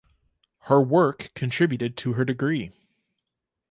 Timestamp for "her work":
0.61-1.29